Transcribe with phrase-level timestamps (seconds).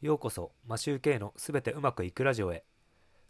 [0.00, 2.62] ようこそマシューケイのすべてうまくいくラジオへ。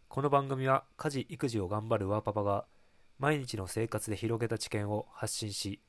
[0.06, 2.66] この番組は家事育児を頑張るワーパパが
[3.18, 5.80] 毎日の生活で広げた知見を発信し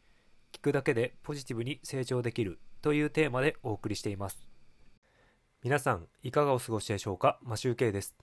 [0.53, 4.47] 聞くだけでポジティブに成長できるというテーマでお送りしています。
[5.63, 7.39] 皆さんいかがお過ごしでしょうか？
[7.43, 8.15] マシューケイです。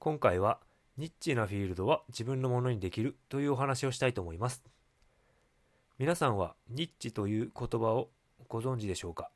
[0.00, 0.58] 今回は
[0.96, 4.64] ニッチなフィールドは自分のものにできるというお話をしたいと思います。
[5.96, 8.08] 皆さんはニッチという言葉を
[8.48, 9.30] ご存知でしょうか？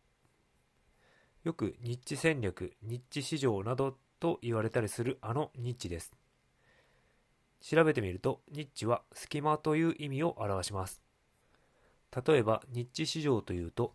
[1.44, 6.12] よくニッチ戦略、ニッチ市場などと言われたりするあのニッチです。
[7.60, 11.02] 調べてみると、ニッチは隙間という意味を表します。
[12.26, 13.94] 例えば、ニッチ市場というと、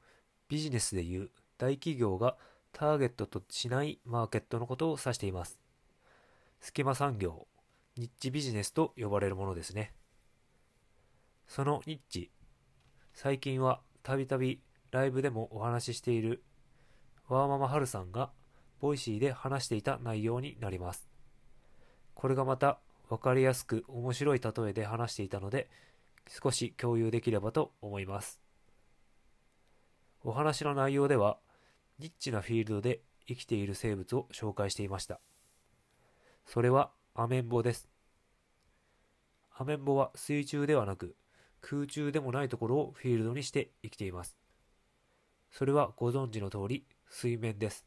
[0.50, 2.36] ビジネスでいう大企業が
[2.74, 5.58] ターゲットとしないマーケットのことを指しています。
[6.60, 7.48] 隙間産業、
[7.96, 9.94] ニッチビジネスと呼ばれるものですね。
[11.48, 12.30] そのニッチ、
[13.14, 16.44] 最近はたびたびライブでもお話ししている
[17.30, 18.32] ワーママハルさんが
[18.80, 21.10] ボイシーで話していた内容になります。
[22.14, 22.80] これがまた
[23.10, 25.70] 分かりやすく面白い例えで話していたので
[26.28, 28.40] 少し共有できればと思います。
[30.24, 31.38] お話の内容では
[32.00, 35.20] ニッチなフィールドで生きている生物を紹介していました。
[36.46, 37.90] それはアメンボです。
[39.54, 41.16] アメンボは水中ではなく
[41.62, 44.38] 空中でもないところをフィールドにして生きています。
[45.52, 47.86] それはご存知の通り水面です。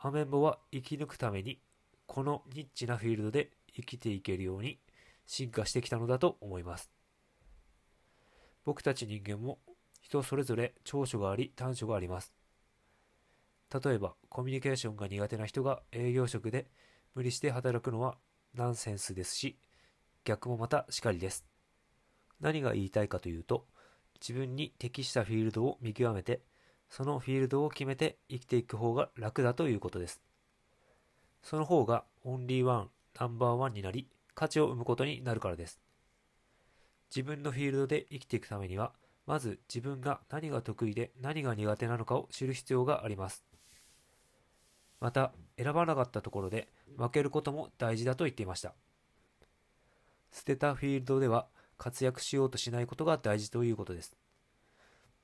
[0.00, 1.60] アメンボは生き抜くために
[2.06, 4.78] このニッチなフィールドで生きていけるように
[5.26, 6.90] 進化してきたのだと思います。
[8.64, 9.58] 僕たち人間も
[10.00, 12.34] 人それぞれ長所があり短所があります。
[13.72, 16.66] 例えばコミュニケーションが苦手な人が営業職で
[17.14, 18.16] 無理して働くのは
[18.54, 19.56] ナンセンスですし
[20.24, 21.44] 逆もまたしかりです。
[22.40, 23.66] 何が言いたいかというと
[24.20, 26.40] 自分に適したフィールドを見極めて
[26.90, 30.20] そのフィールドを決めて生きていく方が楽だということです。
[31.42, 35.80] その方がオンリーワン、ナンバーワンになり、価値を生むことになるからです。
[37.14, 38.92] 自分のフィールドで生きていくためには、
[39.26, 43.44] まず自分が何が得意で何が苦手なのかを知る必要があります。
[45.00, 48.74] また、選ばなかったところで負けることも大事だと言っていました。
[50.32, 51.46] 捨てたフィールドでは
[51.78, 54.16] 活躍しようとしないことが大事ということです。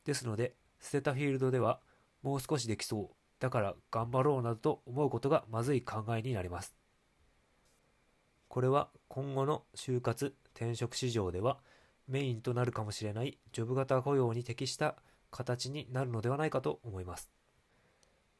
[0.04, 1.80] ですので、捨てたフィールドでは
[2.22, 3.16] もう少しできそう。
[3.38, 6.74] だから頑張ろうなどと思うことがまずい考えになります。
[8.48, 11.58] これは今後の就活、転職市場では
[12.08, 14.96] メインとなるかもしれないジョブ型雇用に適した
[15.30, 17.30] 形になるのではないかと思います。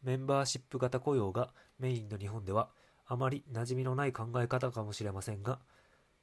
[0.03, 2.71] メンバーシップ型雇用がメインの日本では
[3.07, 5.59] あまり馴染みのない考え方かもしれませんが、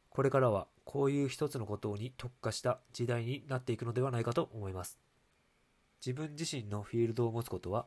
[0.10, 4.98] これからはこういう一つのことに特化した時代になっていくのではないかと思います。
[6.06, 7.86] 自分自身のフィールドを持つことは、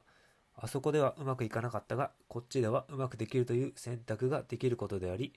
[0.54, 5.34] あそこではうまくいかなかったが、こっちではうまくできるという選択ができることであり、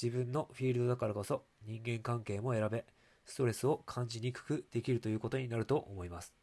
[0.00, 2.86] 自分のフィールドだからこそ人間関係も選べ、
[3.26, 6.34] ストレスを感じにくくできるということになると思います。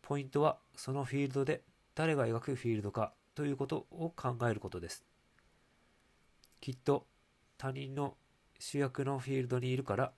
[0.00, 1.62] ポイントは、そのフィールドで
[1.94, 5.04] 誰が描くフィールドかということを考えることです。
[6.62, 7.06] きっと
[7.58, 8.16] 他人の
[8.58, 10.12] 主役のフィールドにいるから、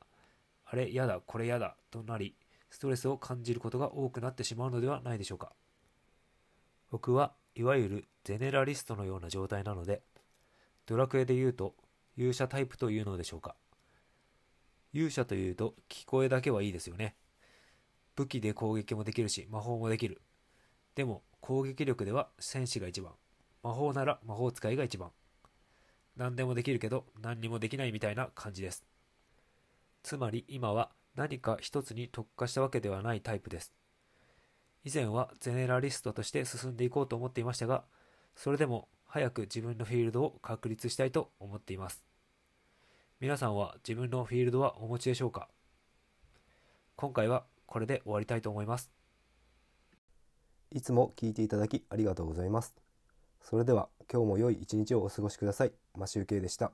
[0.66, 2.36] あれやだ、これやだとなり、
[2.72, 5.52] ストレスを感じることが多くなってしまうのではないでしょうか。
[6.90, 10.00] 僕はいわゆるゼネラリストのような状態なので、
[10.86, 11.74] ドラクエで言うと
[12.16, 13.56] 勇者タイプというのでしょうか。
[14.94, 17.14] 勇者というと聞こえだけはいいですよね。
[18.16, 20.22] 武器で攻撃もできるし魔法もできる。
[20.94, 23.12] でも攻撃力では戦士が一番。
[23.62, 25.10] 魔法なら魔法使いが一番。
[26.16, 28.82] 何でもできるけど何にもできないみたいな感じです。
[30.02, 33.72] つまり今は何か一つに特化したわけではないタイプです。
[34.84, 37.84] 以前はゼネラリストとして進んでいこうと思っていましたが、
[38.34, 42.02] それでも早く自分のフィールドを確立したいと思っています。
[43.20, 45.48] 皆さんは自分のフィールドはお持ちでしょうか？
[46.96, 48.90] 今回はこれで終わりたいと思います。
[50.70, 52.74] いつも聞いていただきありがとうございます。
[53.42, 55.72] それでは今日も良い一日をお過ごしください。
[55.94, 56.72] マシュウケイでした。